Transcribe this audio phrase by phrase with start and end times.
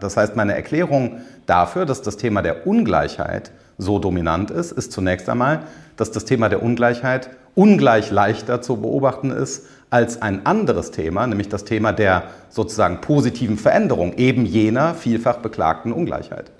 [0.00, 5.28] Das heißt, meine Erklärung dafür, dass das Thema der Ungleichheit so dominant ist, ist zunächst
[5.28, 5.60] einmal,
[5.96, 11.48] dass das Thema der Ungleichheit ungleich leichter zu beobachten ist als ein anderes Thema, nämlich
[11.48, 16.52] das Thema der sozusagen positiven Veränderung eben jener vielfach beklagten Ungleichheit.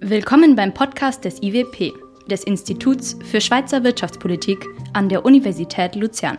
[0.00, 1.92] Willkommen beim Podcast des IWP
[2.28, 6.38] des Instituts für Schweizer Wirtschaftspolitik an der Universität Luzern.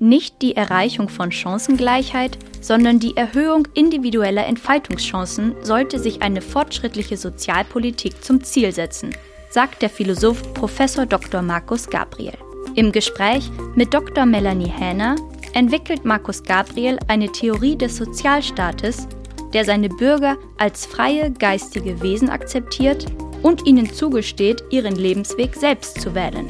[0.00, 8.22] Nicht die Erreichung von Chancengleichheit, sondern die Erhöhung individueller Entfaltungschancen sollte sich eine fortschrittliche Sozialpolitik
[8.22, 9.10] zum Ziel setzen,
[9.50, 10.76] sagt der Philosoph Prof.
[11.08, 11.42] Dr.
[11.42, 12.34] Markus Gabriel.
[12.76, 14.24] Im Gespräch mit Dr.
[14.24, 15.16] Melanie Hähner
[15.52, 19.08] entwickelt Markus Gabriel eine Theorie des Sozialstaates,
[19.52, 23.06] der seine Bürger als freie geistige Wesen akzeptiert
[23.42, 26.48] und ihnen zugesteht, ihren Lebensweg selbst zu wählen.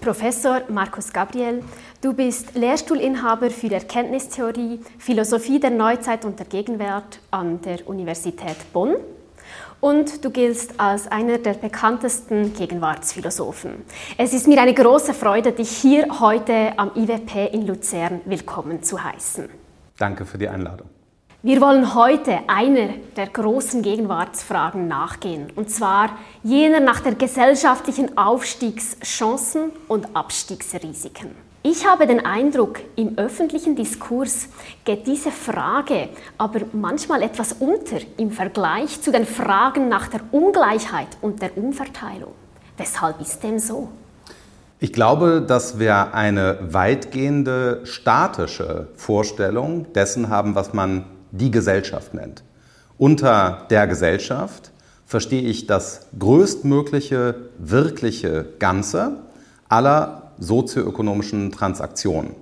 [0.00, 1.62] Professor Markus Gabriel,
[2.02, 8.96] du bist Lehrstuhlinhaber für Erkenntnistheorie, Philosophie der Neuzeit und der Gegenwart an der Universität Bonn
[9.80, 13.84] und du giltst als einer der bekanntesten Gegenwartsphilosophen.
[14.18, 19.02] Es ist mir eine große Freude, dich hier heute am IWP in Luzern willkommen zu
[19.02, 19.48] heißen.
[19.96, 20.93] Danke für die Einladung.
[21.46, 29.64] Wir wollen heute einer der großen Gegenwartsfragen nachgehen, und zwar jener nach der gesellschaftlichen Aufstiegschancen
[29.86, 31.32] und Abstiegsrisiken.
[31.62, 34.48] Ich habe den Eindruck, im öffentlichen Diskurs
[34.86, 41.08] geht diese Frage aber manchmal etwas unter im Vergleich zu den Fragen nach der Ungleichheit
[41.20, 42.32] und der Umverteilung.
[42.78, 43.90] Weshalb ist dem so?
[44.78, 52.42] Ich glaube, dass wir eine weitgehende statische Vorstellung dessen haben, was man die Gesellschaft nennt.
[52.96, 54.70] Unter der Gesellschaft
[55.04, 59.16] verstehe ich das größtmögliche wirkliche Ganze
[59.68, 62.34] aller sozioökonomischen Transaktionen.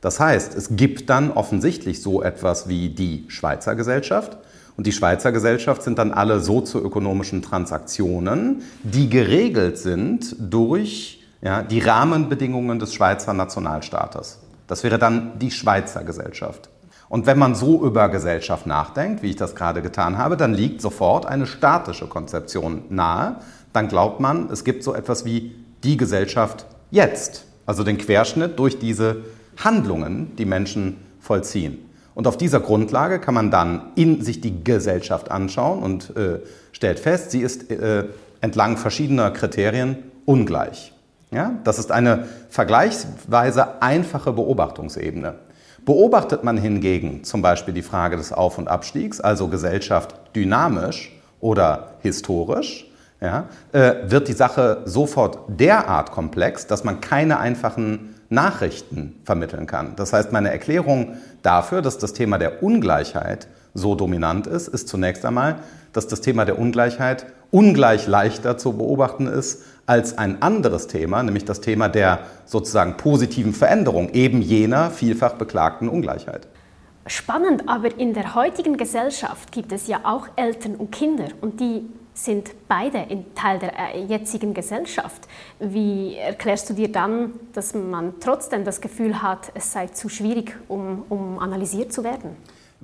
[0.00, 4.36] Das heißt, es gibt dann offensichtlich so etwas wie die Schweizer Gesellschaft.
[4.76, 11.78] Und die Schweizer Gesellschaft sind dann alle sozioökonomischen Transaktionen, die geregelt sind durch ja, die
[11.78, 14.40] Rahmenbedingungen des Schweizer Nationalstaates.
[14.66, 16.68] Das wäre dann die Schweizer Gesellschaft.
[17.14, 20.80] Und wenn man so über Gesellschaft nachdenkt, wie ich das gerade getan habe, dann liegt
[20.80, 23.36] sofort eine statische Konzeption nahe.
[23.72, 25.54] Dann glaubt man, es gibt so etwas wie
[25.84, 29.18] die Gesellschaft jetzt, also den Querschnitt durch diese
[29.62, 31.78] Handlungen, die Menschen vollziehen.
[32.16, 36.40] Und auf dieser Grundlage kann man dann in sich die Gesellschaft anschauen und äh,
[36.72, 38.06] stellt fest, sie ist äh,
[38.40, 40.92] entlang verschiedener Kriterien ungleich.
[41.30, 41.52] Ja?
[41.62, 45.36] Das ist eine vergleichsweise einfache Beobachtungsebene.
[45.84, 51.94] Beobachtet man hingegen zum Beispiel die Frage des Auf- und Abstiegs, also Gesellschaft dynamisch oder
[52.00, 52.90] historisch,
[53.20, 59.94] ja, äh, wird die Sache sofort derart komplex, dass man keine einfachen Nachrichten vermitteln kann.
[59.96, 65.24] Das heißt, meine Erklärung dafür, dass das Thema der Ungleichheit so dominant ist, ist zunächst
[65.24, 65.56] einmal,
[65.92, 71.44] dass das Thema der Ungleichheit ungleich leichter zu beobachten ist als ein anderes Thema, nämlich
[71.44, 76.48] das Thema der sozusagen positiven Veränderung eben jener vielfach beklagten Ungleichheit.
[77.06, 81.82] Spannend, aber in der heutigen Gesellschaft gibt es ja auch Eltern und Kinder und die
[82.14, 85.28] sind beide in Teil der äh, jetzigen Gesellschaft.
[85.58, 90.56] Wie erklärst du dir dann, dass man trotzdem das Gefühl hat, es sei zu schwierig,
[90.68, 92.36] um, um analysiert zu werden?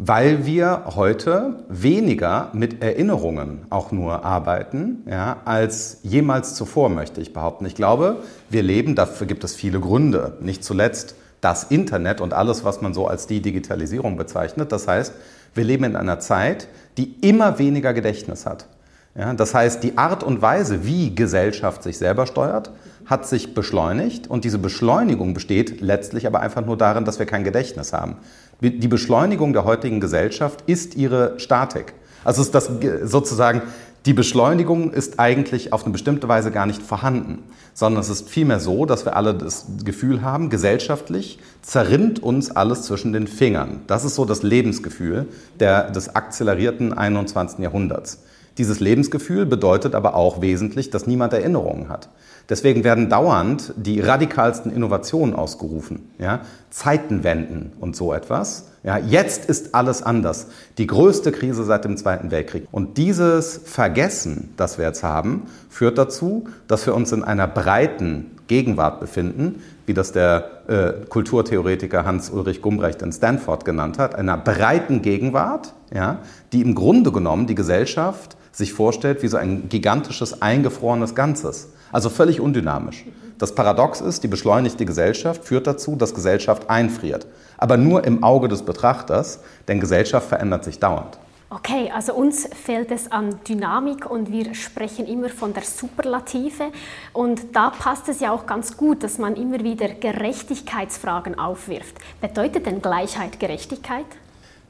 [0.03, 7.35] Weil wir heute weniger mit Erinnerungen auch nur arbeiten, ja, als jemals zuvor, möchte ich
[7.35, 7.67] behaupten.
[7.67, 8.17] Ich glaube,
[8.49, 12.95] wir leben, dafür gibt es viele Gründe, nicht zuletzt das Internet und alles, was man
[12.95, 14.73] so als die Digitalisierung bezeichnet.
[14.73, 15.13] Das heißt,
[15.55, 18.69] wir leben in einer Zeit, die immer weniger Gedächtnis hat.
[19.15, 22.71] Ja, das heißt, die Art und Weise, wie Gesellschaft sich selber steuert,
[23.11, 27.43] hat sich beschleunigt und diese Beschleunigung besteht letztlich aber einfach nur darin, dass wir kein
[27.43, 28.17] Gedächtnis haben.
[28.61, 31.95] Die Beschleunigung der heutigen Gesellschaft ist ihre Statik.
[32.25, 32.71] Also ist das
[33.03, 33.63] sozusagen,
[34.07, 37.43] die Beschleunigung ist eigentlich auf eine bestimmte Weise gar nicht vorhanden,
[37.75, 42.83] sondern es ist vielmehr so, dass wir alle das Gefühl haben, gesellschaftlich zerrinnt uns alles
[42.83, 43.81] zwischen den Fingern.
[43.87, 45.27] Das ist so das Lebensgefühl
[45.59, 47.59] der, des akzelerierten 21.
[47.59, 48.23] Jahrhunderts.
[48.57, 52.09] Dieses Lebensgefühl bedeutet aber auch wesentlich, dass niemand Erinnerungen hat.
[52.51, 56.11] Deswegen werden dauernd die radikalsten Innovationen ausgerufen.
[56.19, 56.41] Ja?
[56.69, 58.67] Zeitenwenden und so etwas.
[58.83, 60.49] Ja, jetzt ist alles anders.
[60.79, 62.67] Die größte Krise seit dem Zweiten Weltkrieg.
[62.73, 68.39] Und dieses Vergessen, das wir jetzt haben, führt dazu, dass wir uns in einer breiten
[68.49, 75.03] Gegenwart befinden, wie das der äh, Kulturtheoretiker Hans-Ulrich Gumbrecht in Stanford genannt hat, einer breiten
[75.03, 76.19] Gegenwart, ja,
[76.53, 81.69] die im Grunde genommen die Gesellschaft sich vorstellt wie so ein gigantisches eingefrorenes Ganzes.
[81.93, 83.05] Also völlig undynamisch.
[83.39, 87.27] Das Paradox ist, die beschleunigte Gesellschaft führt dazu, dass Gesellschaft einfriert.
[87.57, 91.19] Aber nur im Auge des Betrachters, denn Gesellschaft verändert sich dauernd.
[91.53, 96.71] Okay, also uns fehlt es an Dynamik und wir sprechen immer von der Superlative.
[97.13, 101.97] Und da passt es ja auch ganz gut, dass man immer wieder Gerechtigkeitsfragen aufwirft.
[102.21, 104.07] Bedeutet denn Gleichheit Gerechtigkeit?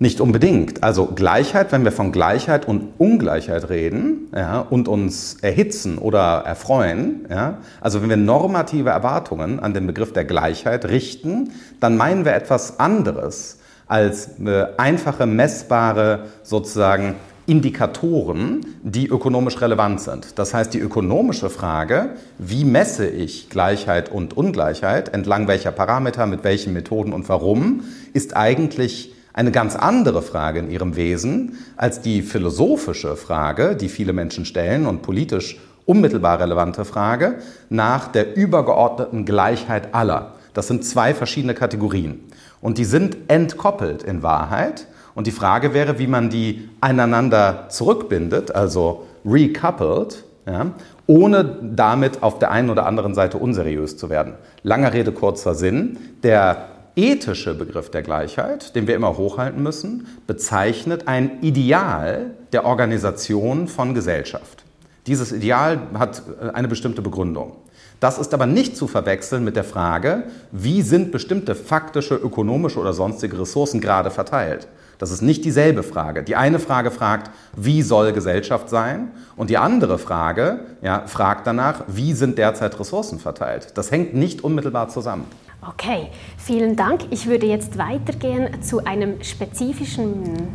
[0.03, 0.83] Nicht unbedingt.
[0.83, 7.27] Also Gleichheit, wenn wir von Gleichheit und Ungleichheit reden ja, und uns erhitzen oder erfreuen,
[7.29, 11.51] ja, also wenn wir normative Erwartungen an den Begriff der Gleichheit richten,
[11.81, 13.59] dann meinen wir etwas anderes
[13.89, 20.39] als äh, einfache, messbare sozusagen Indikatoren, die ökonomisch relevant sind.
[20.39, 26.43] Das heißt, die ökonomische Frage, wie messe ich Gleichheit und Ungleichheit, entlang welcher Parameter, mit
[26.43, 27.83] welchen Methoden und warum,
[28.15, 34.13] ist eigentlich eine ganz andere Frage in ihrem Wesen als die philosophische Frage, die viele
[34.13, 37.39] Menschen stellen und politisch unmittelbar relevante Frage
[37.69, 40.35] nach der übergeordneten Gleichheit aller.
[40.55, 42.21] Das sind zwei verschiedene Kategorien.
[42.61, 44.87] Und die sind entkoppelt in Wahrheit.
[45.15, 50.67] Und die Frage wäre, wie man die einander zurückbindet, also recoupled, ja,
[51.07, 54.35] ohne damit auf der einen oder anderen Seite unseriös zu werden.
[54.63, 55.99] Langer Rede, kurzer Sinn.
[56.23, 63.69] Der ethische Begriff der Gleichheit, den wir immer hochhalten müssen, bezeichnet ein Ideal der Organisation
[63.69, 64.65] von Gesellschaft.
[65.07, 67.57] Dieses Ideal hat äh, eine bestimmte Begründung.
[68.01, 72.95] Das ist aber nicht zu verwechseln mit der Frage, wie sind bestimmte faktische, ökonomische oder
[72.95, 74.69] sonstige Ressourcen gerade verteilt.
[74.97, 76.23] Das ist nicht dieselbe Frage.
[76.23, 79.13] Die eine Frage fragt, wie soll Gesellschaft sein?
[79.35, 83.73] Und die andere Frage ja, fragt danach, wie sind derzeit Ressourcen verteilt?
[83.77, 85.25] Das hängt nicht unmittelbar zusammen.
[85.67, 86.09] Okay,
[86.39, 87.03] vielen Dank.
[87.11, 90.49] Ich würde jetzt weitergehen zu einem spezifischen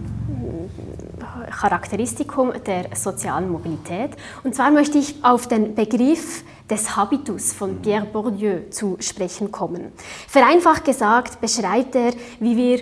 [1.52, 4.12] Charakteristikum der sozialen Mobilität.
[4.44, 9.92] Und zwar möchte ich auf den Begriff des Habitus von Pierre Bourdieu zu sprechen kommen.
[10.28, 12.81] Vereinfacht gesagt beschreibt er, wie wir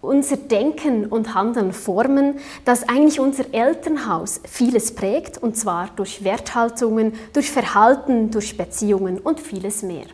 [0.00, 7.12] unser Denken und Handeln formen, dass eigentlich unser Elternhaus vieles prägt, und zwar durch Werthaltungen,
[7.32, 10.06] durch Verhalten, durch Beziehungen und vieles mehr.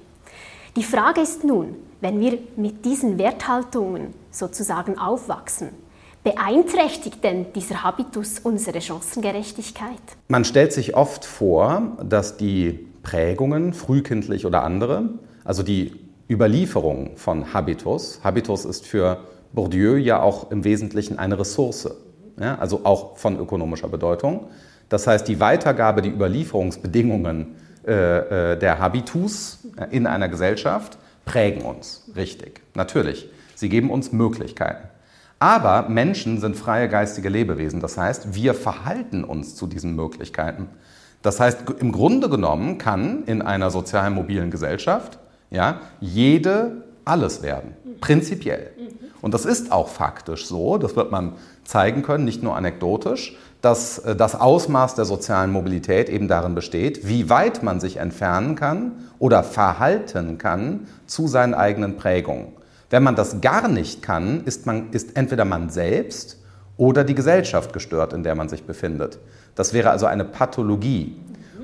[0.76, 5.70] Die Frage ist nun, wenn wir mit diesen Werthaltungen sozusagen aufwachsen,
[6.24, 10.00] Beeinträchtigt denn dieser Habitus unsere Chancengerechtigkeit?
[10.28, 15.10] Man stellt sich oft vor, dass die Prägungen, frühkindlich oder andere,
[15.44, 15.92] also die
[16.28, 19.20] Überlieferung von Habitus, Habitus ist für
[19.52, 21.88] Bourdieu ja auch im Wesentlichen eine Ressource,
[22.38, 24.48] ja, also auch von ökonomischer Bedeutung.
[24.90, 27.54] Das heißt, die Weitergabe, die Überlieferungsbedingungen
[27.88, 29.58] äh, äh der Habitus
[29.90, 33.28] in einer Gesellschaft prägen uns, richtig, natürlich.
[33.54, 34.88] Sie geben uns Möglichkeiten.
[35.40, 37.80] Aber Menschen sind freie geistige Lebewesen.
[37.80, 40.68] Das heißt, wir verhalten uns zu diesen Möglichkeiten.
[41.22, 45.18] Das heißt, im Grunde genommen kann in einer sozial mobilen Gesellschaft
[45.50, 48.70] ja, jede alles werden, prinzipiell.
[49.20, 51.32] Und das ist auch faktisch so, das wird man
[51.64, 57.06] zeigen können, nicht nur anekdotisch, dass äh, das Ausmaß der sozialen Mobilität eben darin besteht,
[57.06, 62.48] wie weit man sich entfernen kann oder verhalten kann zu seinen eigenen Prägungen.
[62.90, 66.38] Wenn man das gar nicht kann, ist, man, ist entweder man selbst
[66.76, 69.18] oder die Gesellschaft gestört, in der man sich befindet.
[69.54, 71.16] Das wäre also eine Pathologie.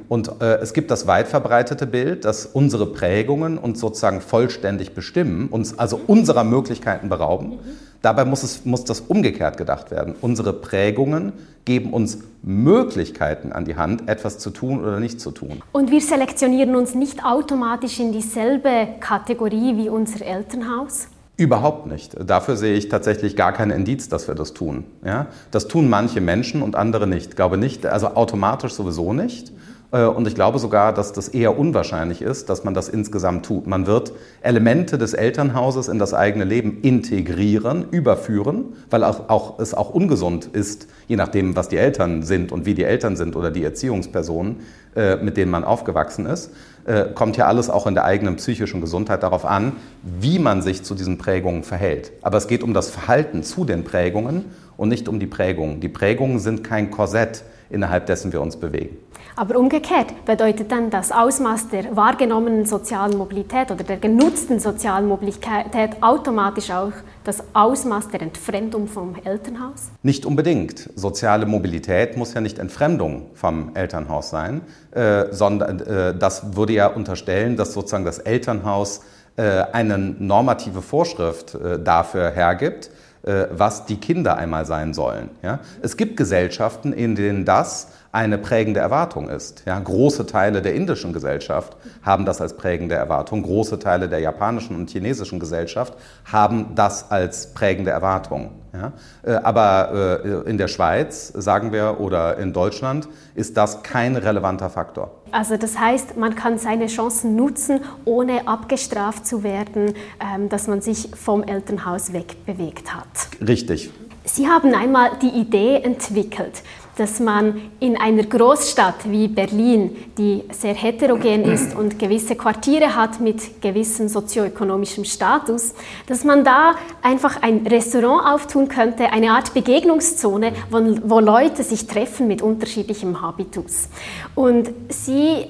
[0.08, 5.48] Und äh, es gibt das weit verbreitete Bild, dass unsere Prägungen uns sozusagen vollständig bestimmen,
[5.48, 7.58] uns also unserer Möglichkeiten berauben.
[8.02, 10.14] Dabei muss, es, muss das umgekehrt gedacht werden.
[10.20, 11.32] Unsere Prägungen
[11.64, 15.62] geben uns Möglichkeiten an die Hand, etwas zu tun oder nicht zu tun.
[15.72, 21.08] Und wir selektionieren uns nicht automatisch in dieselbe Kategorie wie unser Elternhaus?
[21.36, 22.14] Überhaupt nicht.
[22.28, 24.84] Dafür sehe ich tatsächlich gar keinen Indiz, dass wir das tun.
[25.04, 25.26] Ja?
[25.50, 27.30] Das tun manche Menschen und andere nicht.
[27.30, 29.50] Ich glaube nicht, also automatisch sowieso nicht.
[29.94, 33.66] Äh, und ich glaube sogar, dass das eher unwahrscheinlich ist, dass man das insgesamt tut.
[33.66, 39.72] Man wird Elemente des Elternhauses in das eigene Leben integrieren, überführen, weil auch, auch, es
[39.72, 43.50] auch ungesund ist, je nachdem, was die Eltern sind und wie die Eltern sind oder
[43.50, 44.56] die Erziehungspersonen,
[44.96, 46.50] äh, mit denen man aufgewachsen ist
[46.86, 49.72] äh, kommt ja alles auch in der eigenen psychischen Gesundheit darauf an,
[50.02, 52.12] wie man sich zu diesen Prägungen verhält.
[52.22, 54.44] Aber es geht um das Verhalten zu den Prägungen
[54.76, 55.80] und nicht um die Prägungen.
[55.80, 58.96] Die Prägungen sind kein Korsett, innerhalb dessen wir uns bewegen.
[59.36, 66.00] Aber umgekehrt bedeutet dann das Ausmaß der wahrgenommenen sozialen Mobilität oder der genutzten sozialen Mobilität
[66.00, 66.92] automatisch auch
[67.24, 69.90] das Ausmaß der Entfremdung vom Elternhaus?
[70.02, 70.88] Nicht unbedingt.
[70.94, 74.60] Soziale Mobilität muss ja nicht Entfremdung vom Elternhaus sein,
[74.92, 79.00] äh, sondern äh, das würde ja unterstellen, dass sozusagen das Elternhaus
[79.36, 82.90] äh, eine normative Vorschrift äh, dafür hergibt,
[83.24, 85.30] was die Kinder einmal sein sollen.
[85.42, 85.60] Ja?
[85.82, 89.64] Es gibt Gesellschaften, in denen das eine prägende Erwartung ist.
[89.66, 94.76] Ja, große Teile der indischen Gesellschaft haben das als prägende Erwartung, große Teile der japanischen
[94.76, 95.94] und chinesischen Gesellschaft
[96.24, 98.52] haben das als prägende Erwartung.
[98.72, 98.92] Ja,
[99.22, 104.70] äh, aber äh, in der Schweiz, sagen wir, oder in Deutschland ist das kein relevanter
[104.70, 105.10] Faktor.
[105.32, 110.80] Also das heißt, man kann seine Chancen nutzen, ohne abgestraft zu werden, ähm, dass man
[110.80, 113.06] sich vom Elternhaus wegbewegt hat.
[113.46, 113.90] Richtig.
[114.24, 116.62] Sie haben einmal die Idee entwickelt,
[116.96, 123.20] dass man in einer Großstadt wie Berlin, die sehr heterogen ist und gewisse Quartiere hat
[123.20, 125.74] mit gewissem sozioökonomischem Status,
[126.06, 131.86] dass man da einfach ein Restaurant auftun könnte, eine Art Begegnungszone, wo, wo Leute sich
[131.86, 133.88] treffen mit unterschiedlichem Habitus.
[134.34, 135.46] Und sie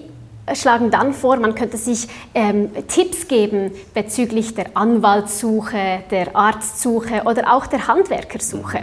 [0.52, 7.52] schlagen dann vor, man könnte sich ähm, Tipps geben bezüglich der Anwaltssuche, der Arztsuche oder
[7.52, 8.82] auch der Handwerkersuche.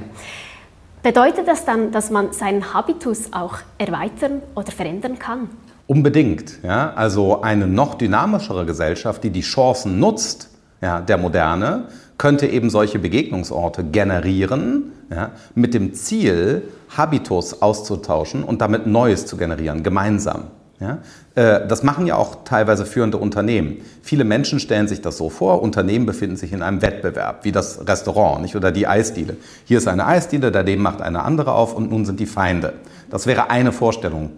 [1.03, 5.49] Bedeutet das dann, dass man seinen Habitus auch erweitern oder verändern kann?
[5.87, 6.61] Unbedingt.
[6.63, 6.93] Ja?
[6.93, 11.87] Also eine noch dynamischere Gesellschaft, die die Chancen nutzt, ja, der Moderne,
[12.19, 16.63] könnte eben solche Begegnungsorte generieren, ja, mit dem Ziel,
[16.95, 20.45] Habitus auszutauschen und damit Neues zu generieren, gemeinsam.
[20.81, 20.97] Ja?
[21.35, 23.77] Äh, das machen ja auch teilweise führende Unternehmen.
[24.01, 27.87] Viele Menschen stellen sich das so vor, Unternehmen befinden sich in einem Wettbewerb, wie das
[27.87, 28.55] Restaurant nicht?
[28.55, 29.37] oder die Eisdiele.
[29.65, 32.73] Hier ist eine Eisdiele, daneben macht eine andere auf und nun sind die Feinde.
[33.09, 34.31] Das wäre eine Vorstellung.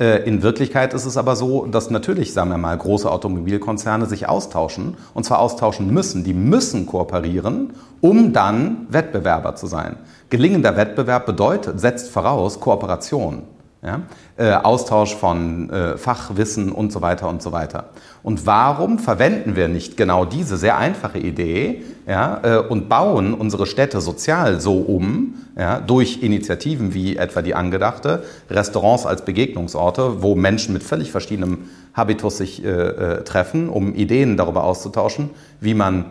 [0.00, 4.28] Äh, in Wirklichkeit ist es aber so, dass natürlich, sagen wir mal, große Automobilkonzerne sich
[4.28, 6.24] austauschen und zwar austauschen müssen.
[6.24, 9.96] Die müssen kooperieren, um dann Wettbewerber zu sein.
[10.30, 13.44] Gelingender Wettbewerb bedeutet, setzt voraus Kooperation.
[13.84, 14.02] Ja?
[14.36, 17.90] Äh, Austausch von äh, Fachwissen und so weiter und so weiter.
[18.22, 23.66] Und warum verwenden wir nicht genau diese sehr einfache Idee ja, äh, und bauen unsere
[23.66, 30.34] Städte sozial so um, ja, durch Initiativen wie etwa die angedachte, Restaurants als Begegnungsorte, wo
[30.34, 36.06] Menschen mit völlig verschiedenem Habitus sich äh, äh, treffen, um Ideen darüber auszutauschen, wie man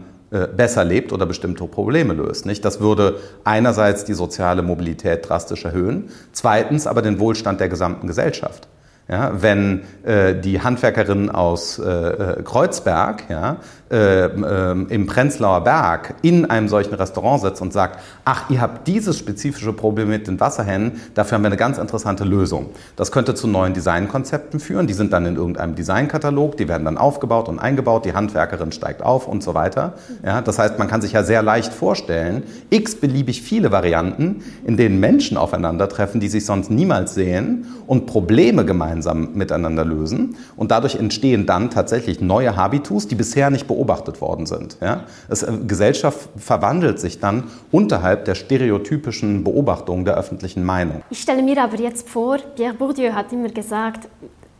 [0.56, 2.46] besser lebt oder bestimmte Probleme löst.
[2.46, 2.66] Nicht?
[2.66, 8.68] Das würde einerseits die soziale Mobilität drastisch erhöhen, zweitens aber den Wohlstand der gesamten Gesellschaft.
[9.10, 13.58] Ja, wenn äh, die Handwerkerin aus äh, äh, Kreuzberg ja,
[13.92, 18.88] äh, äh, im Prenzlauer Berg in einem solchen Restaurant sitzt und sagt, ach, ihr habt
[18.88, 22.70] dieses spezifische Problem mit den Wasserhähnen, dafür haben wir eine ganz interessante Lösung.
[22.96, 26.98] Das könnte zu neuen Designkonzepten führen, die sind dann in irgendeinem Designkatalog, die werden dann
[26.98, 29.96] aufgebaut und eingebaut, die Handwerkerin steigt auf und so weiter.
[30.26, 34.78] Ja, das heißt, man kann sich ja sehr leicht vorstellen, x beliebig viele Varianten, in
[34.78, 40.38] denen Menschen aufeinandertreffen, die sich sonst niemals sehen und Probleme gemeinsam gemeinsam miteinander lösen.
[40.56, 44.78] Und dadurch entstehen dann tatsächlich neue Habitus, die bisher nicht beobachtet worden sind.
[44.82, 45.04] Ja?
[45.30, 51.02] Es, äh, Gesellschaft verwandelt sich dann unterhalb der stereotypischen Beobachtung der öffentlichen Meinung.
[51.10, 54.08] Ich stelle mir aber jetzt vor, Pierre Bourdieu hat immer gesagt,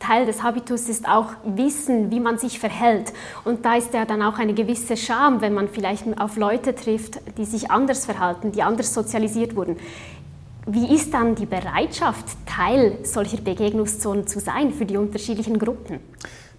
[0.00, 3.12] Teil des Habitus ist auch Wissen, wie man sich verhält.
[3.44, 7.20] Und da ist ja dann auch eine gewisse Scham, wenn man vielleicht auf Leute trifft,
[7.38, 9.76] die sich anders verhalten, die anders sozialisiert wurden.
[10.66, 16.00] Wie ist dann die Bereitschaft, Teil solcher Begegnungszonen zu sein für die unterschiedlichen Gruppen?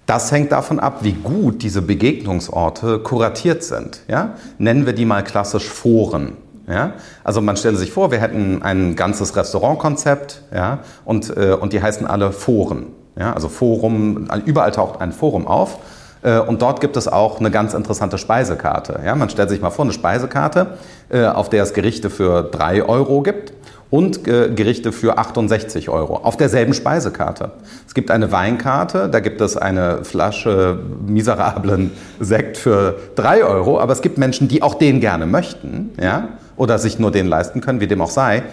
[0.05, 4.01] Das hängt davon ab, wie gut diese Begegnungsorte kuratiert sind.
[4.07, 4.35] Ja?
[4.59, 6.37] Nennen wir die mal klassisch Foren.
[6.67, 6.93] Ja?
[7.23, 10.79] Also man stelle sich vor, wir hätten ein ganzes Restaurantkonzept ja?
[11.03, 12.87] und, äh, und die heißen alle Foren.
[13.17, 13.33] Ja?
[13.33, 15.79] Also Forum, überall taucht ein Forum auf
[16.21, 18.99] äh, und dort gibt es auch eine ganz interessante Speisekarte.
[19.03, 19.15] Ja?
[19.15, 20.77] Man stellt sich mal vor, eine Speisekarte,
[21.09, 23.53] äh, auf der es Gerichte für drei Euro gibt
[23.95, 27.51] und äh, Gerichte für 68 Euro auf derselben Speisekarte.
[27.87, 33.93] Es gibt eine Weinkarte, da gibt es eine Flasche miserablen Sekt für 3 Euro, aber
[33.93, 37.79] es gibt Menschen, die auch den gerne möchten ja, oder sich nur den leisten können,
[37.79, 38.43] wie dem auch sei,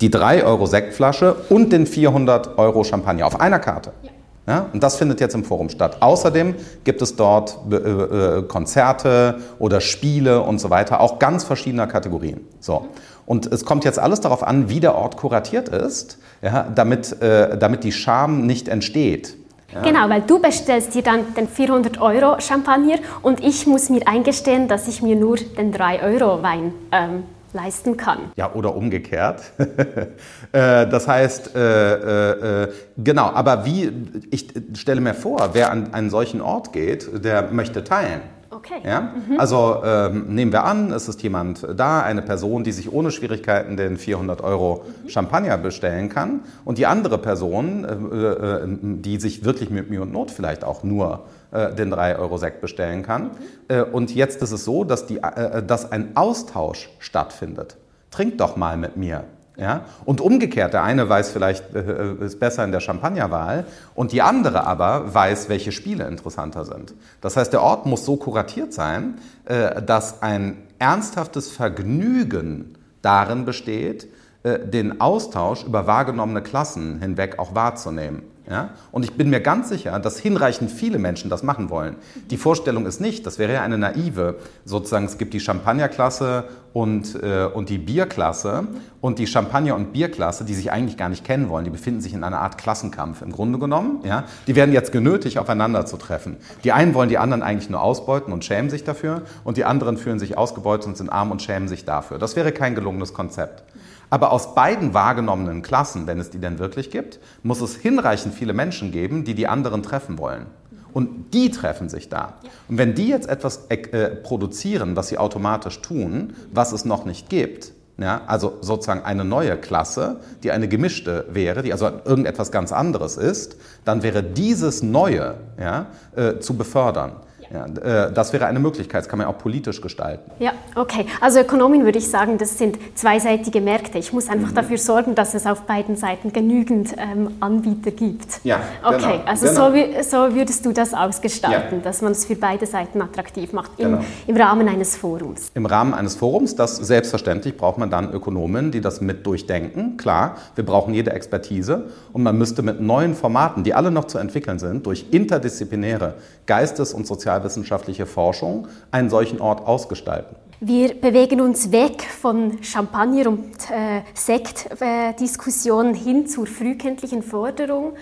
[0.00, 3.92] die 3 Euro Sektflasche und den 400 Euro Champagner auf einer Karte.
[4.02, 4.10] Ja.
[4.48, 5.96] Ja, und das findet jetzt im Forum statt.
[5.98, 11.88] Außerdem gibt es dort äh, äh, Konzerte oder Spiele und so weiter, auch ganz verschiedener
[11.88, 12.42] Kategorien.
[12.60, 12.86] So.
[13.26, 17.58] Und es kommt jetzt alles darauf an, wie der Ort kuratiert ist, ja, damit, äh,
[17.58, 19.36] damit die Scham nicht entsteht.
[19.74, 19.82] Ja.
[19.82, 24.68] Genau, weil du bestellst dir dann den 400 Euro Champagner und ich muss mir eingestehen,
[24.68, 28.30] dass ich mir nur den 3 Euro Wein ähm, leisten kann.
[28.36, 29.42] Ja, oder umgekehrt.
[30.52, 33.90] Äh, das heißt, äh, äh, genau, aber wie,
[34.30, 38.20] ich stelle mir vor, wer an einen solchen Ort geht, der möchte teilen.
[38.66, 38.80] Okay.
[38.84, 39.00] Ja?
[39.00, 39.38] Mhm.
[39.38, 43.76] Also ähm, nehmen wir an, es ist jemand da, eine Person, die sich ohne Schwierigkeiten
[43.76, 45.08] den 400 Euro mhm.
[45.08, 50.12] Champagner bestellen kann und die andere Person, äh, äh, die sich wirklich mit Mühe und
[50.12, 53.24] Not vielleicht auch nur äh, den 3 Euro Sekt bestellen kann.
[53.24, 53.30] Mhm.
[53.68, 57.76] Äh, und jetzt ist es so, dass, die, äh, dass ein Austausch stattfindet.
[58.10, 59.24] Trink doch mal mit mir
[59.56, 59.86] Ja?
[60.04, 64.66] Und umgekehrt, der eine weiß vielleicht, äh, ist besser in der Champagnerwahl und die andere
[64.66, 66.94] aber weiß, welche Spiele interessanter sind.
[67.20, 74.08] Das heißt, der Ort muss so kuratiert sein, äh, dass ein ernsthaftes Vergnügen darin besteht,
[74.42, 78.22] äh, den Austausch über wahrgenommene Klassen hinweg auch wahrzunehmen.
[78.48, 78.70] Ja?
[78.92, 81.96] Und ich bin mir ganz sicher, dass hinreichend viele Menschen das machen wollen.
[82.30, 87.20] Die Vorstellung ist nicht, das wäre ja eine naive, sozusagen es gibt die Champagnerklasse und,
[87.22, 88.68] äh, und die Bierklasse
[89.00, 92.14] und die Champagner- und Bierklasse, die sich eigentlich gar nicht kennen wollen, die befinden sich
[92.14, 94.00] in einer Art Klassenkampf im Grunde genommen.
[94.04, 94.24] Ja?
[94.46, 96.36] Die werden jetzt genötigt, aufeinander zu treffen.
[96.64, 99.96] Die einen wollen die anderen eigentlich nur ausbeuten und schämen sich dafür und die anderen
[99.96, 102.18] fühlen sich ausgebeutet und sind arm und schämen sich dafür.
[102.18, 103.64] Das wäre kein gelungenes Konzept.
[104.10, 108.52] Aber aus beiden wahrgenommenen Klassen, wenn es die denn wirklich gibt, muss es hinreichend viele
[108.52, 110.46] Menschen geben, die die anderen treffen wollen.
[110.92, 112.34] Und die treffen sich da.
[112.68, 117.28] Und wenn die jetzt etwas äh, produzieren, was sie automatisch tun, was es noch nicht
[117.28, 122.72] gibt, ja, also sozusagen eine neue Klasse, die eine gemischte wäre, die also irgendetwas ganz
[122.72, 127.12] anderes ist, dann wäre dieses Neue ja, äh, zu befördern.
[127.52, 130.30] Ja, äh, das wäre eine Möglichkeit, das kann man auch politisch gestalten.
[130.38, 131.06] Ja, okay.
[131.20, 133.98] Also Ökonomin würde ich sagen, das sind zweiseitige Märkte.
[133.98, 134.54] Ich muss einfach mhm.
[134.54, 138.44] dafür sorgen, dass es auf beiden Seiten genügend ähm, Anbieter gibt.
[138.44, 138.96] Ja, okay.
[138.98, 140.02] Genau, also genau.
[140.02, 141.84] So, so, würdest du das ausgestalten, ja.
[141.84, 144.04] dass man es für beide Seiten attraktiv macht im, genau.
[144.26, 145.50] im Rahmen eines Forums.
[145.54, 149.96] Im Rahmen eines Forums, das selbstverständlich braucht man dann Ökonomen, die das mit durchdenken.
[149.96, 154.18] Klar, wir brauchen jede Expertise und man müsste mit neuen Formaten, die alle noch zu
[154.18, 156.14] entwickeln sind, durch interdisziplinäre
[156.46, 160.36] Geistes- und Sozial sozialwissenschaftliche Forschung einen solchen Ort ausgestalten?
[160.60, 167.92] Wir bewegen uns weg von Champagner- und äh, Sektdiskussionen äh, hin zur frühkindlichen Förderung.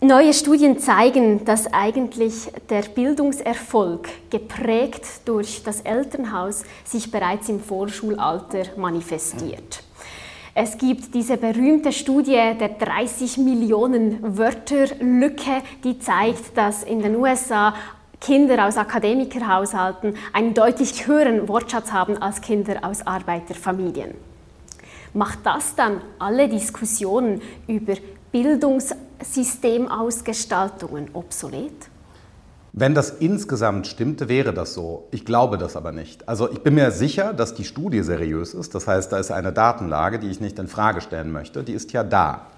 [0.00, 8.64] Neue Studien zeigen, dass eigentlich der Bildungserfolg, geprägt durch das Elternhaus, sich bereits im Vorschulalter
[8.76, 9.84] manifestiert.
[10.58, 17.14] Es gibt diese berühmte Studie der 30 Millionen Wörter Lücke, die zeigt, dass in den
[17.16, 17.74] USA
[18.20, 24.14] Kinder aus Akademikerhaushalten einen deutlich höheren Wortschatz haben als Kinder aus Arbeiterfamilien.
[25.14, 27.94] Macht das dann alle Diskussionen über
[28.32, 31.90] Bildungssystemausgestaltungen obsolet?
[32.78, 35.08] Wenn das insgesamt stimmte, wäre das so.
[35.10, 36.28] Ich glaube das aber nicht.
[36.28, 38.74] Also ich bin mir sicher, dass die Studie seriös ist.
[38.74, 41.62] Das heißt, da ist eine Datenlage, die ich nicht in Frage stellen möchte.
[41.62, 42.48] Die ist ja da.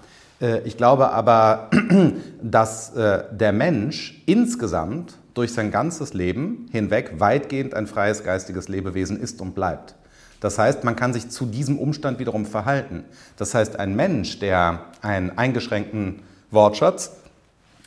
[0.41, 1.69] Äh, ich glaube aber,
[2.41, 9.17] dass äh, der Mensch insgesamt durch sein ganzes Leben hinweg weitgehend ein freies geistiges Lebewesen
[9.17, 9.95] ist und bleibt.
[10.41, 13.05] Das heißt, man kann sich zu diesem Umstand wiederum verhalten.
[13.37, 17.13] Das heißt, ein Mensch, der einen eingeschränkten Wortschatz,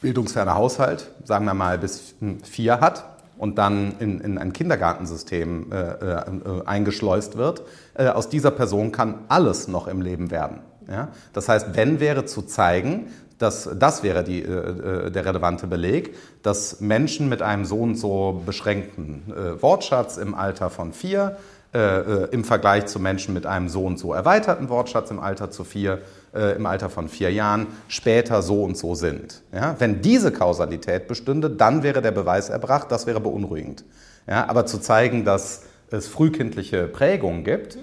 [0.01, 3.05] bildungsferner Haushalt, sagen wir mal bis vier hat
[3.37, 6.25] und dann in, in ein Kindergartensystem äh, äh,
[6.65, 10.61] eingeschleust wird, äh, aus dieser Person kann alles noch im Leben werden.
[10.89, 11.09] Ja?
[11.35, 13.09] Das heißt, wenn wäre zu zeigen,
[13.43, 17.97] dass das wäre die, äh, äh, der relevante Beleg, dass Menschen mit einem so und
[17.97, 21.37] so beschränkten äh, Wortschatz im Alter von vier
[21.75, 25.51] äh, äh, im Vergleich zu Menschen mit einem so und so erweiterten Wortschatz im Alter
[25.51, 26.03] zu vier,
[26.35, 29.41] äh, im Alter von vier Jahren später so und so sind.
[29.55, 29.77] Ja?
[29.79, 33.85] Wenn diese Kausalität bestünde, dann wäre der Beweis erbracht, das wäre beunruhigend.
[34.29, 34.51] Ja?
[34.51, 37.79] Aber zu zeigen, dass es frühkindliche Prägungen gibt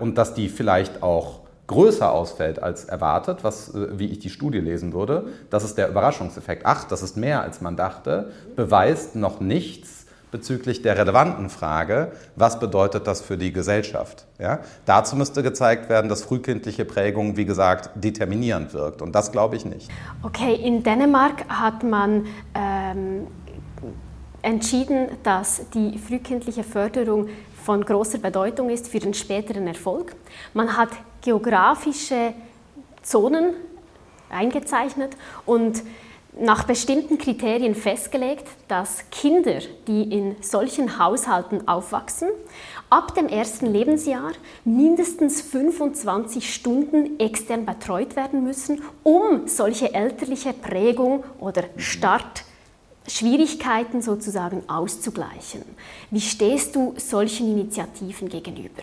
[0.00, 1.39] und dass die vielleicht auch
[1.70, 5.88] größer ausfällt als erwartet, was, äh, wie ich die Studie lesen würde, das ist der
[5.88, 6.66] Überraschungseffekt.
[6.66, 12.58] Ach, das ist mehr als man dachte, beweist noch nichts bezüglich der relevanten Frage, was
[12.58, 14.26] bedeutet das für die Gesellschaft?
[14.40, 14.60] Ja?
[14.84, 19.00] Dazu müsste gezeigt werden, dass frühkindliche Prägung, wie gesagt, determinierend wirkt.
[19.00, 19.88] Und das glaube ich nicht.
[20.22, 23.28] Okay, in Dänemark hat man ähm,
[24.42, 27.28] entschieden, dass die frühkindliche Förderung
[27.64, 30.14] von großer Bedeutung ist für den späteren Erfolg.
[30.54, 30.90] Man hat
[31.22, 32.34] geografische
[33.02, 33.54] Zonen
[34.30, 35.82] eingezeichnet und
[36.38, 42.28] nach bestimmten Kriterien festgelegt, dass Kinder, die in solchen Haushalten aufwachsen,
[42.88, 44.32] ab dem ersten Lebensjahr
[44.64, 51.64] mindestens 25 Stunden extern betreut werden müssen, um solche elterliche Prägung oder
[53.10, 55.62] Startschwierigkeiten sozusagen auszugleichen.
[56.10, 58.82] Wie stehst du solchen Initiativen gegenüber?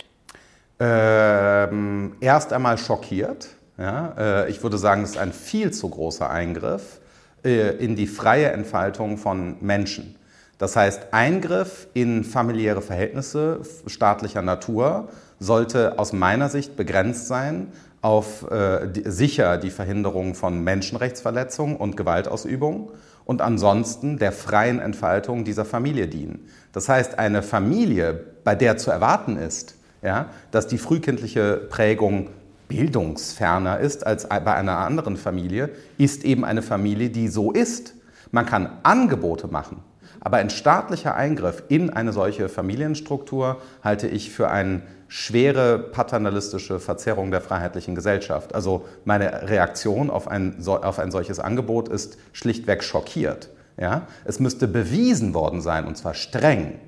[0.80, 3.48] Ähm, erst einmal schockiert.
[3.78, 4.14] Ja?
[4.18, 7.00] Äh, ich würde sagen, es ist ein viel zu großer Eingriff
[7.44, 10.16] äh, in die freie Entfaltung von Menschen.
[10.58, 15.08] Das heißt, Eingriff in familiäre Verhältnisse staatlicher Natur
[15.40, 22.92] sollte aus meiner Sicht begrenzt sein auf äh, sicher die Verhinderung von Menschenrechtsverletzungen und Gewaltausübung
[23.28, 26.48] und ansonsten der freien Entfaltung dieser Familie dienen.
[26.72, 32.30] Das heißt, eine Familie, bei der zu erwarten ist, ja, dass die frühkindliche Prägung
[32.70, 37.96] bildungsferner ist als bei einer anderen Familie, ist eben eine Familie, die so ist.
[38.32, 39.84] Man kann Angebote machen,
[40.20, 47.32] aber ein staatlicher Eingriff in eine solche Familienstruktur halte ich für eine schwere paternalistische Verzerrung
[47.32, 48.54] der freiheitlichen Gesellschaft.
[48.54, 53.50] Also meine Reaktion auf ein, auf ein solches Angebot ist schlichtweg schockiert.
[53.80, 54.08] Ja?
[54.26, 56.80] Es müsste bewiesen worden sein, und zwar streng,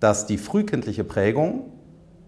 [0.00, 1.70] dass die frühkindliche Prägung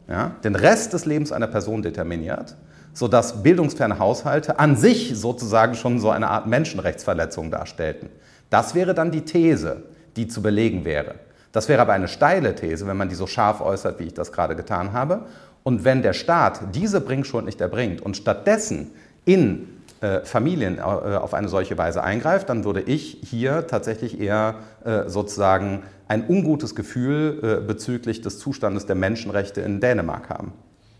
[0.08, 2.56] ja, den Rest des Lebens einer Person determiniert,
[2.92, 8.10] sodass bildungsferne Haushalte an sich sozusagen schon so eine Art Menschenrechtsverletzung darstellten.
[8.50, 9.82] Das wäre dann die These,
[10.16, 11.16] die zu belegen wäre.
[11.52, 14.32] Das wäre aber eine steile These, wenn man die so scharf äußert, wie ich das
[14.32, 15.26] gerade getan habe.
[15.62, 18.90] Und wenn der Staat diese Bringschuld nicht erbringt und stattdessen
[19.24, 19.68] in
[20.00, 25.08] äh, Familien äh, auf eine solche Weise eingreift, dann würde ich hier tatsächlich eher äh,
[25.08, 30.52] sozusagen ein ungutes Gefühl bezüglich des Zustandes der Menschenrechte in Dänemark haben.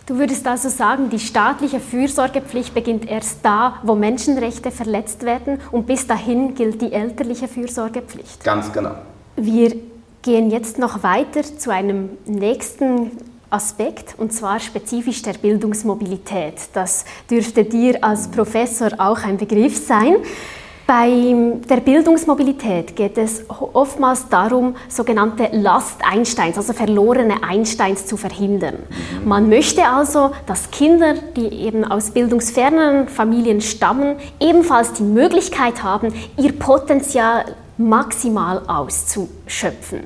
[0.07, 5.87] Du würdest also sagen, die staatliche Fürsorgepflicht beginnt erst da, wo Menschenrechte verletzt werden und
[5.87, 8.45] bis dahin gilt die elterliche Fürsorgepflicht.
[8.45, 8.97] Ganz genau.
[9.37, 9.75] Wir
[10.21, 13.13] gehen jetzt noch weiter zu einem nächsten
[13.49, 16.55] Aspekt, und zwar spezifisch der Bildungsmobilität.
[16.75, 20.17] Das dürfte dir als Professor auch ein Begriff sein.
[20.87, 21.09] Bei
[21.67, 28.77] der Bildungsmobilität geht es oftmals darum, sogenannte Last Einsteins, also verlorene Einsteins zu verhindern.
[29.23, 29.29] Mhm.
[29.29, 36.13] Man möchte also, dass Kinder, die eben aus bildungsfernen Familien stammen, ebenfalls die Möglichkeit haben,
[36.37, 37.47] ihr Potenzial
[37.79, 40.01] maximal auszuschöpfen.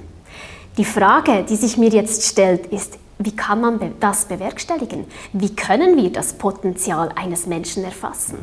[0.77, 5.07] Die Frage, die sich mir jetzt stellt, ist, wie kann man das bewerkstelligen?
[5.33, 8.39] Wie können wir das Potenzial eines Menschen erfassen?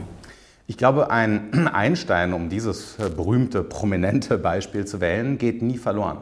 [0.67, 6.19] Ich glaube, ein Einstein, um dieses berühmte, prominente Beispiel zu wählen, geht nie verloren.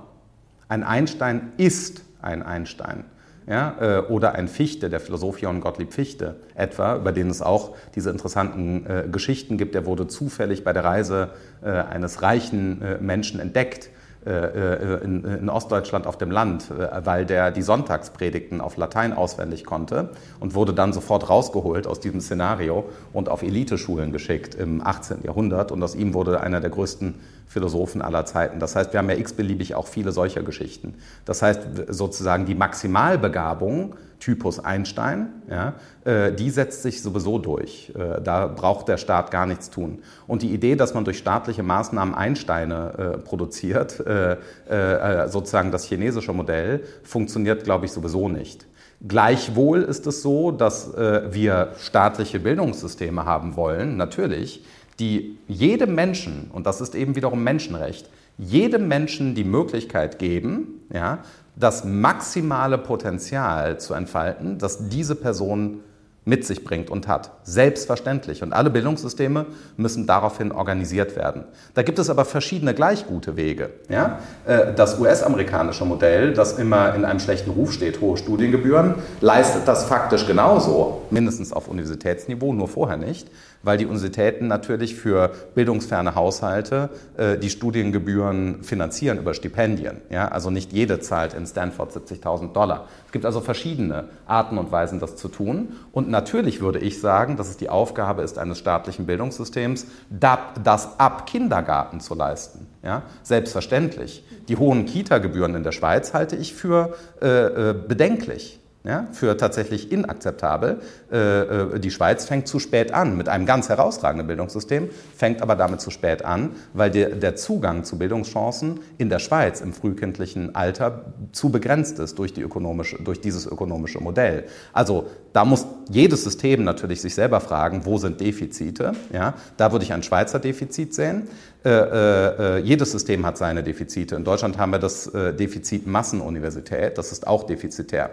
[0.68, 3.06] Ein Einstein ist ein Einstein.
[3.46, 7.76] Ja, äh, oder ein Fichte, der Philosoph Johann Gottlieb Fichte etwa, über den es auch
[7.94, 9.76] diese interessanten äh, Geschichten gibt.
[9.76, 15.24] Der wurde zufällig bei der Reise äh, eines reichen äh, Menschen entdeckt äh, äh, in,
[15.24, 20.10] in, Ostdeutschland auf dem Land, äh, weil der die Sonntagspredigten auf Latein auswendig konnte
[20.40, 25.24] und wurde dann sofort rausgeholt aus diesem Szenario und auf Eliteschulen geschickt im 18.
[25.24, 25.72] Jahrhundert.
[25.72, 27.16] Und aus ihm wurde einer der größten
[27.48, 28.60] Philosophen aller Zeiten.
[28.60, 30.96] Das heißt, wir haben ja x-beliebig auch viele solcher Geschichten.
[31.26, 35.74] Das heißt, sozusagen die Maximalbegabung, Typus Einstein, ja,
[36.06, 37.92] äh, die setzt sich sowieso durch.
[37.94, 40.00] Äh, da braucht der Staat gar nichts tun.
[40.28, 44.38] Und die Idee, dass man durch staatliche Maßnahmen Einsteine äh, produziert, äh,
[44.70, 48.66] äh, sozusagen das chinesische Modell, funktioniert, glaube ich, sowieso nicht.
[49.06, 54.64] Gleichwohl ist es so, dass äh, wir staatliche Bildungssysteme haben wollen, natürlich,
[55.00, 61.20] die jedem Menschen, und das ist eben wiederum Menschenrecht, jedem Menschen die Möglichkeit geben, ja,
[61.56, 65.82] das maximale Potenzial zu entfalten, das diese Person
[66.26, 67.32] mit sich bringt und hat.
[67.44, 68.44] Selbstverständlich.
[68.44, 71.44] Und alle Bildungssysteme müssen daraufhin organisiert werden.
[71.74, 73.72] Da gibt es aber verschiedene gleich gute Wege.
[73.90, 74.20] Ja?
[74.46, 79.84] Äh, das US-amerikanische Modell, das immer in einem schlechten Ruf steht, hohe Studiengebühren, leistet das
[79.84, 83.28] faktisch genauso, mindestens auf Universitätsniveau, nur vorher nicht,
[83.64, 90.02] weil die Universitäten natürlich für bildungsferne Haushalte äh, die Studiengebühren finanzieren über Stipendien.
[90.10, 90.28] Ja?
[90.28, 92.88] Also nicht jede zahlt in Stanford 70.000 Dollar.
[93.06, 95.74] Es gibt also verschiedene Arten und Weisen, das zu tun.
[95.92, 101.26] Und natürlich würde ich sagen, dass es die Aufgabe ist eines staatlichen Bildungssystems, das ab
[101.26, 102.68] Kindergarten zu leisten.
[102.84, 103.04] Ja?
[103.24, 104.24] Selbstverständlich.
[104.50, 109.92] Die hohen Kita-Gebühren in der Schweiz halte ich für äh, äh bedenklich ja, für tatsächlich
[109.94, 110.82] inakzeptabel.
[111.12, 115.56] Äh, äh, die Schweiz fängt zu spät an mit einem ganz herausragenden Bildungssystem, fängt aber
[115.56, 121.14] damit zu spät an, weil der, Zugang zu Bildungschancen in der Schweiz im frühkindlichen Alter
[121.32, 124.46] zu begrenzt ist durch, die ökonomische, durch dieses ökonomische Modell.
[124.74, 128.94] Also da muss jedes System natürlich sich selber fragen, wo sind Defizite.
[129.12, 129.34] Ja?
[129.58, 131.28] Da würde ich ein Schweizer Defizit sehen.
[131.66, 134.16] Äh, äh, jedes System hat seine Defizite.
[134.16, 138.12] In Deutschland haben wir das äh, Defizit Massenuniversität, das ist auch defizitär.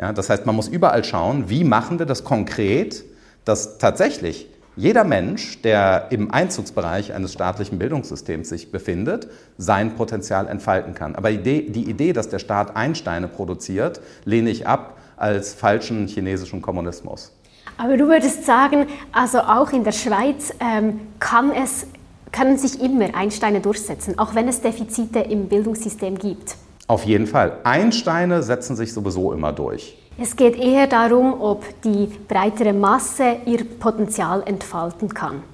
[0.00, 3.04] Ja, das heißt, man muss überall schauen, wie machen wir das konkret,
[3.44, 10.94] dass tatsächlich jeder Mensch, der im Einzugsbereich eines staatlichen Bildungssystems sich befindet, sein Potenzial entfalten
[10.94, 11.16] kann.
[11.16, 17.32] Aber die Idee, dass der Staat Einsteine produziert, lehne ich ab als falschen chinesischen Kommunismus.
[17.76, 21.86] Aber du würdest sagen, also auch in der Schweiz ähm, kann es,
[22.32, 26.56] können sich immer Einsteine durchsetzen, auch wenn es Defizite im Bildungssystem gibt.
[26.90, 27.52] Auf jeden Fall.
[27.62, 29.96] Einsteine setzen sich sowieso immer durch.
[30.18, 35.44] Es geht eher darum, ob die breitere Masse ihr Potenzial entfalten kann.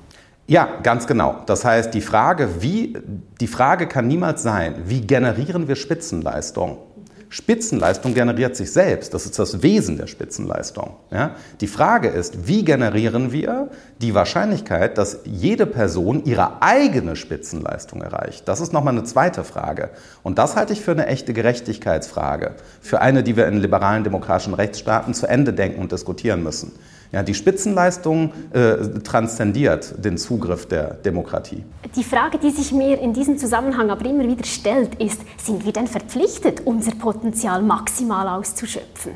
[0.46, 1.37] Ja, ganz genau.
[1.44, 2.96] Das heißt, die Frage, wie,
[3.38, 6.79] die Frage kann niemals sein, wie generieren wir Spitzenleistung,
[7.28, 9.12] Spitzenleistung generiert sich selbst.
[9.12, 10.96] Das ist das Wesen der Spitzenleistung.
[11.10, 11.34] Ja?
[11.60, 13.68] Die Frage ist, wie generieren wir
[14.00, 18.46] die Wahrscheinlichkeit, dass jede Person ihre eigene Spitzenleistung erreicht?
[18.46, 19.90] Das ist nochmal eine zweite Frage.
[20.22, 22.54] Und das halte ich für eine echte Gerechtigkeitsfrage.
[22.80, 26.72] Für eine, die wir in liberalen demokratischen Rechtsstaaten zu Ende denken und diskutieren müssen.
[27.12, 31.64] Ja, die Spitzenleistung äh, transzendiert den Zugriff der Demokratie.
[31.94, 35.72] Die Frage, die sich mir in diesem Zusammenhang aber immer wieder stellt, ist, sind wir
[35.72, 39.12] denn verpflichtet, unser Potenzial maximal auszuschöpfen?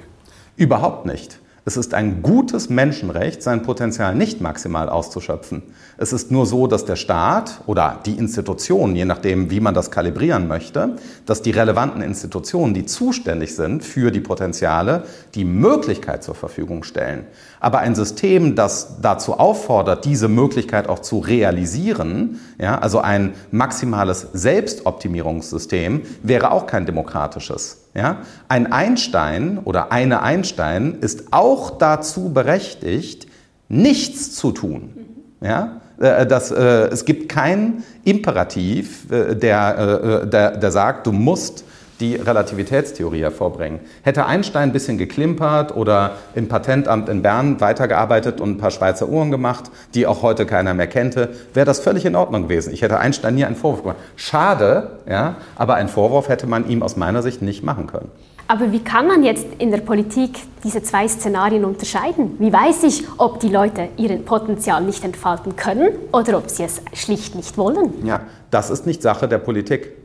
[0.57, 1.40] Überhaupt nicht.
[1.67, 5.63] Es ist ein gutes Menschenrecht, sein Potenzial nicht maximal auszuschöpfen.
[5.99, 9.91] Es ist nur so, dass der Staat oder die Institutionen, je nachdem, wie man das
[9.91, 10.97] kalibrieren möchte,
[11.27, 17.27] dass die relevanten Institutionen, die zuständig sind für die Potenziale, die Möglichkeit zur Verfügung stellen.
[17.61, 24.29] Aber ein System, das dazu auffordert, diese Möglichkeit auch zu realisieren, ja, also ein maximales
[24.33, 27.81] Selbstoptimierungssystem, wäre auch kein demokratisches.
[27.95, 28.19] Ja?
[28.49, 33.27] Ein Einstein oder eine Einstein ist auch dazu berechtigt,
[33.69, 34.95] nichts zu tun.
[35.41, 35.81] Ja?
[35.99, 41.65] Äh, das, äh, es gibt keinen Imperativ, äh, der, der, der sagt, du musst
[42.01, 43.81] die Relativitätstheorie hervorbringen.
[44.03, 49.09] Hätte Einstein ein bisschen geklimpert oder im Patentamt in Bern weitergearbeitet und ein paar Schweizer
[49.09, 52.73] Uhren gemacht, die auch heute keiner mehr kannte, wäre das völlig in Ordnung gewesen.
[52.73, 53.99] Ich hätte Einstein nie einen Vorwurf gemacht.
[54.17, 58.11] Schade, ja, aber einen Vorwurf hätte man ihm aus meiner Sicht nicht machen können.
[58.51, 62.35] Aber wie kann man jetzt in der Politik diese zwei Szenarien unterscheiden?
[62.41, 66.83] Wie weiß ich, ob die Leute ihren Potenzial nicht entfalten können oder ob sie es
[66.93, 68.05] schlicht nicht wollen?
[68.05, 70.00] Ja, das ist nicht Sache der Politik.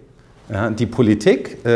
[0.48, 1.70] Ja, die Politik äh,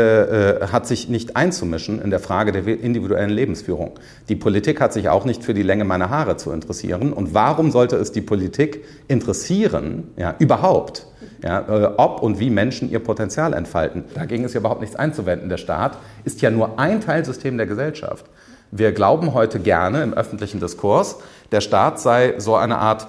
[0.60, 3.98] äh, hat sich nicht einzumischen in der Frage der individuellen Lebensführung.
[4.28, 7.12] Die Politik hat sich auch nicht für die Länge meiner Haare zu interessieren.
[7.12, 11.06] Und warum sollte es die Politik interessieren, ja, überhaupt,
[11.42, 14.04] ja, äh, ob und wie Menschen ihr Potenzial entfalten?
[14.14, 15.48] Dagegen ist ja überhaupt nichts einzuwenden.
[15.48, 18.26] Der Staat ist ja nur ein Teilsystem der Gesellschaft.
[18.70, 21.16] Wir glauben heute gerne im öffentlichen Diskurs,
[21.50, 23.08] der Staat sei so eine Art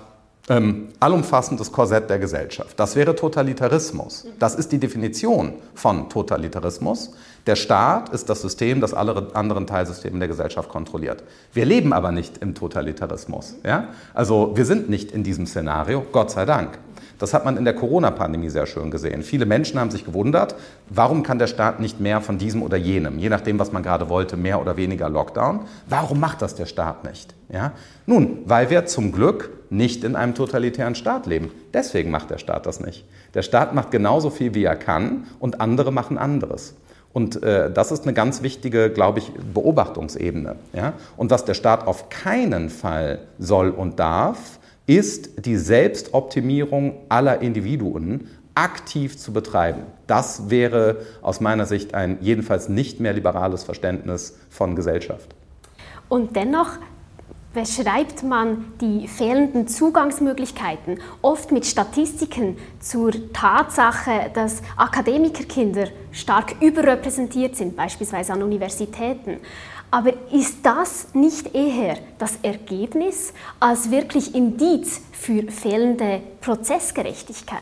[0.51, 2.77] ähm, allumfassendes Korsett der Gesellschaft.
[2.77, 4.27] Das wäre Totalitarismus.
[4.37, 7.13] Das ist die Definition von Totalitarismus.
[7.47, 11.23] Der Staat ist das System, das alle anderen Teilsysteme der Gesellschaft kontrolliert.
[11.53, 13.55] Wir leben aber nicht im Totalitarismus.
[13.63, 13.89] Ja?
[14.13, 16.77] Also wir sind nicht in diesem Szenario, Gott sei Dank.
[17.17, 19.23] Das hat man in der Corona-Pandemie sehr schön gesehen.
[19.23, 20.55] Viele Menschen haben sich gewundert,
[20.89, 24.09] warum kann der Staat nicht mehr von diesem oder jenem, je nachdem, was man gerade
[24.09, 25.61] wollte, mehr oder weniger Lockdown.
[25.87, 27.33] Warum macht das der Staat nicht?
[27.49, 27.71] Ja?
[28.05, 31.49] Nun, weil wir zum Glück nicht in einem totalitären Staat leben.
[31.73, 33.05] Deswegen macht der Staat das nicht.
[33.33, 36.75] Der Staat macht genauso viel, wie er kann und andere machen anderes.
[37.13, 40.57] Und äh, das ist eine ganz wichtige, glaube ich, Beobachtungsebene.
[40.73, 40.93] Ja?
[41.17, 48.27] Und was der Staat auf keinen Fall soll und darf, ist die Selbstoptimierung aller Individuen
[48.55, 49.83] aktiv zu betreiben.
[50.07, 55.33] Das wäre aus meiner Sicht ein jedenfalls nicht mehr liberales Verständnis von Gesellschaft.
[56.09, 56.71] Und dennoch
[57.53, 67.75] beschreibt man die fehlenden Zugangsmöglichkeiten oft mit Statistiken zur Tatsache, dass Akademikerkinder stark überrepräsentiert sind,
[67.75, 69.37] beispielsweise an Universitäten.
[69.89, 77.61] Aber ist das nicht eher das Ergebnis als wirklich Indiz für fehlende Prozessgerechtigkeit?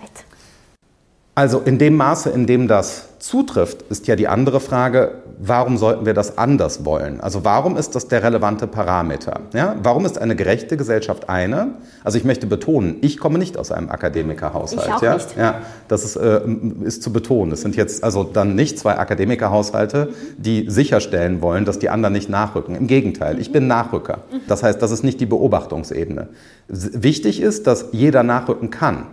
[1.33, 6.05] Also in dem Maße, in dem das zutrifft, ist ja die andere Frage, warum sollten
[6.05, 7.21] wir das anders wollen?
[7.21, 9.39] Also warum ist das der relevante Parameter?
[9.53, 9.75] Ja?
[9.81, 11.75] Warum ist eine gerechte Gesellschaft eine?
[12.03, 14.87] Also ich möchte betonen, ich komme nicht aus einem Akademikerhaushalt.
[14.87, 15.13] Ich auch ja?
[15.13, 15.37] nicht.
[15.37, 16.41] Ja, das ist, äh,
[16.83, 17.53] ist zu betonen.
[17.53, 22.29] Es sind jetzt also dann nicht zwei Akademikerhaushalte, die sicherstellen wollen, dass die anderen nicht
[22.29, 22.75] nachrücken.
[22.75, 24.19] Im Gegenteil, ich bin Nachrücker.
[24.47, 26.27] Das heißt, das ist nicht die Beobachtungsebene.
[26.67, 29.05] Wichtig ist, dass jeder nachrücken kann.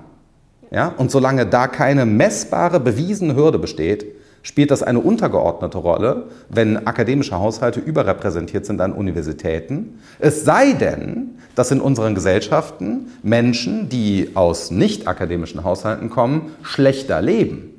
[0.73, 0.93] Ja?
[0.97, 4.07] Und solange da keine messbare, bewiesene Hürde besteht,
[4.43, 9.99] spielt das eine untergeordnete Rolle, wenn akademische Haushalte überrepräsentiert sind an Universitäten.
[10.19, 17.21] Es sei denn, dass in unseren Gesellschaften Menschen, die aus nicht akademischen Haushalten kommen, schlechter
[17.23, 17.77] leben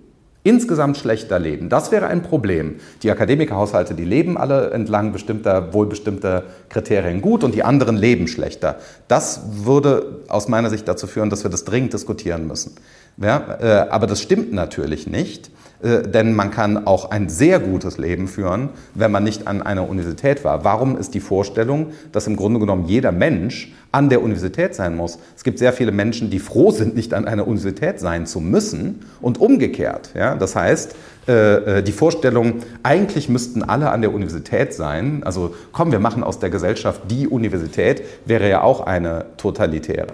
[0.48, 1.68] insgesamt schlechter leben.
[1.68, 2.76] Das wäre ein Problem.
[3.04, 8.78] Die Akademikerhaushalte, die leben alle entlang bestimmter, wohlbestimmter Kriterien gut und die anderen leben schlechter.
[9.10, 12.76] Das würde aus meiner Sicht dazu führen, dass wir das dringend diskutieren müssen.
[13.18, 15.52] Ja, äh, aber das stimmt natürlich nicht.
[15.82, 19.88] Äh, denn man kann auch ein sehr gutes Leben führen, wenn man nicht an einer
[19.88, 20.64] Universität war.
[20.64, 25.20] Warum ist die Vorstellung, dass im Grunde genommen jeder Mensch an der Universität sein muss?
[25.36, 29.06] Es gibt sehr viele Menschen, die froh sind, nicht an einer Universität sein zu müssen
[29.22, 30.12] und umgekehrt.
[30.16, 30.36] Ja?
[30.36, 30.96] Das heißt,
[31.28, 36.24] äh, äh, die Vorstellung, eigentlich müssten alle an der Universität sein, also komm, wir machen
[36.24, 40.08] aus der Gesellschaft die Universität, wäre ja auch eine totalitäre.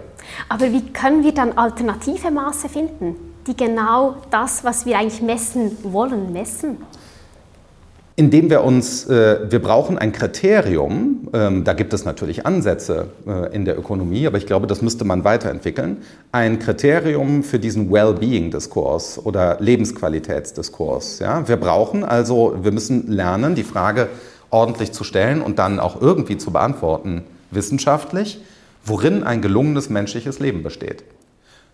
[0.50, 3.33] Aber wie können wir dann alternative Maße finden?
[3.48, 6.78] Die genau das, was wir eigentlich messen wollen, messen?
[8.16, 13.54] indem wir uns, äh, wir brauchen ein Kriterium, ähm, da gibt es natürlich Ansätze äh,
[13.56, 15.98] in der Ökonomie, aber ich glaube, das müsste man weiterentwickeln,
[16.32, 21.20] ein Kriterium für diesen Well-Being-Diskurs oder Lebensqualitätsdiskurs.
[21.20, 21.48] Ja?
[21.48, 24.10] Wir brauchen also, wir müssen lernen, die Frage
[24.52, 28.44] ordentlich zu stellen und dann auch irgendwie zu beantworten, wissenschaftlich,
[28.86, 31.04] worin ein gelungenes menschliches Leben besteht.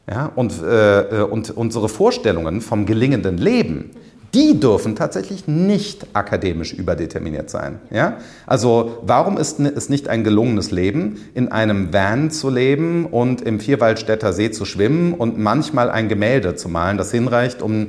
[0.10, 0.32] Ja?
[0.36, 3.92] Und, äh, und unsere Vorstellungen vom gelingenden Leben,
[4.34, 7.80] die dürfen tatsächlich nicht akademisch überdeterminiert sein.
[7.90, 8.18] Ja?
[8.46, 13.60] Also warum ist es nicht ein gelungenes Leben, in einem Van zu leben und im
[13.60, 17.88] Vierwaldstätter See zu schwimmen und manchmal ein Gemälde zu malen, das hinreicht, um äh,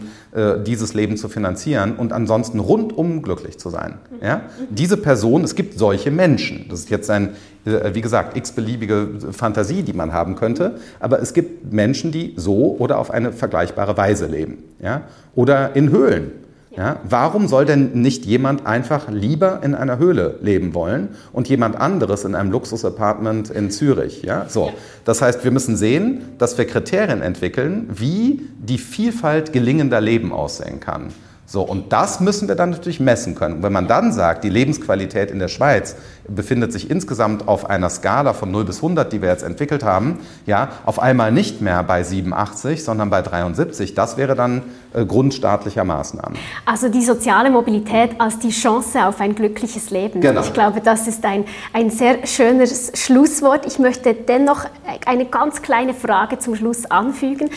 [0.67, 3.99] dieses Leben zu finanzieren und ansonsten rundum glücklich zu sein.
[4.23, 4.43] Ja?
[4.71, 6.67] Diese Person, es gibt solche Menschen.
[6.69, 7.31] Das ist jetzt ein,
[7.65, 12.77] äh, wie gesagt, x-beliebige Fantasie, die man haben könnte, aber es gibt Menschen, die so
[12.79, 14.59] oder auf eine vergleichbare Weise leben.
[14.81, 15.03] Ja?
[15.35, 16.31] Oder in Höhlen.
[16.81, 21.77] Ja, warum soll denn nicht jemand einfach lieber in einer Höhle leben wollen und jemand
[21.77, 24.23] anderes in einem Luxusapartment in Zürich?
[24.23, 24.73] Ja, so.
[25.05, 30.81] Das heißt, wir müssen sehen, dass wir Kriterien entwickeln, wie die Vielfalt gelingender Leben aussehen
[30.81, 31.09] kann.
[31.53, 33.57] So, und das müssen wir dann natürlich messen können.
[33.57, 35.97] Und wenn man dann sagt, die Lebensqualität in der Schweiz
[36.29, 40.21] befindet sich insgesamt auf einer Skala von 0 bis 100, die wir jetzt entwickelt haben,
[40.47, 45.35] ja, auf einmal nicht mehr bei 87, sondern bei 73, das wäre dann äh, Grund
[45.35, 46.39] staatlicher Maßnahmen.
[46.67, 50.21] Also die soziale Mobilität als die Chance auf ein glückliches Leben.
[50.21, 50.43] Genau.
[50.43, 53.67] Ich glaube, das ist ein, ein sehr schönes Schlusswort.
[53.67, 54.67] Ich möchte dennoch
[55.05, 57.51] eine ganz kleine Frage zum Schluss anfügen.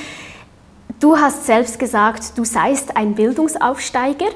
[0.99, 4.27] Du hast selbst gesagt, du seist ein Bildungsaufsteiger.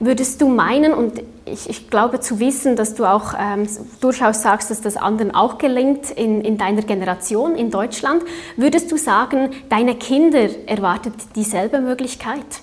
[0.00, 3.66] Würdest du meinen, und ich, ich glaube zu wissen, dass du auch ähm,
[4.00, 8.22] durchaus sagst, dass das anderen auch gelingt in, in deiner Generation in Deutschland,
[8.56, 12.62] würdest du sagen, deine Kinder erwartet dieselbe Möglichkeit?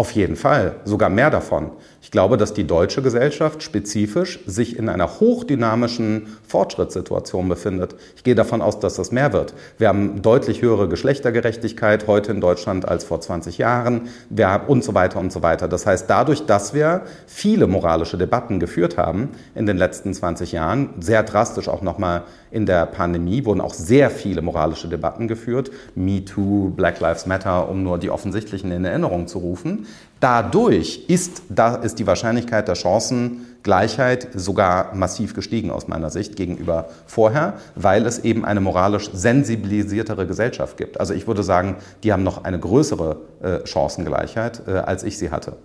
[0.00, 1.72] Auf jeden Fall, sogar mehr davon.
[2.00, 7.94] Ich glaube, dass die deutsche Gesellschaft spezifisch sich in einer hochdynamischen Fortschrittssituation befindet.
[8.16, 9.52] Ich gehe davon aus, dass das mehr wird.
[9.76, 14.82] Wir haben deutlich höhere Geschlechtergerechtigkeit heute in Deutschland als vor 20 Jahren wir haben und
[14.82, 15.68] so weiter und so weiter.
[15.68, 20.94] Das heißt, dadurch, dass wir viele moralische Debatten geführt haben in den letzten 20 Jahren,
[20.98, 25.70] sehr drastisch auch nochmal in der Pandemie, wurden auch sehr viele moralische Debatten geführt.
[25.94, 29.86] Me Too, Black Lives Matter, um nur die offensichtlichen in Erinnerung zu rufen.
[30.20, 36.90] Dadurch ist, da ist die Wahrscheinlichkeit der Chancengleichheit sogar massiv gestiegen aus meiner Sicht gegenüber
[37.06, 41.00] vorher, weil es eben eine moralisch sensibilisiertere Gesellschaft gibt.
[41.00, 45.30] Also ich würde sagen, die haben noch eine größere äh, Chancengleichheit, äh, als ich sie
[45.30, 45.56] hatte.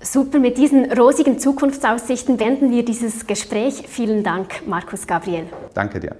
[0.00, 3.84] Super, mit diesen rosigen Zukunftsaussichten wenden wir dieses Gespräch.
[3.88, 5.46] Vielen Dank, Markus Gabriel.
[5.74, 6.14] Danke dir.